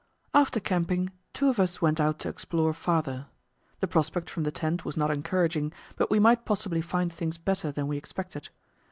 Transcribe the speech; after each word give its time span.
After 0.33 0.59
camping, 0.59 1.11
two 1.31 1.47
of 1.49 1.59
us 1.59 1.79
went 1.79 1.99
out 1.99 2.17
to 2.21 2.27
explore 2.27 2.73
farther. 2.73 3.27
The 3.81 3.87
prospect 3.87 4.31
from 4.31 4.41
the 4.41 4.51
tent 4.51 4.83
was 4.83 4.97
not 4.97 5.11
encouraging, 5.11 5.71
but 5.95 6.09
we 6.09 6.17
might 6.17 6.43
possibly 6.43 6.81
find 6.81 7.13
things 7.13 7.37
better 7.37 7.71
than 7.71 7.85
we 7.87 7.97
expected. 7.97 8.49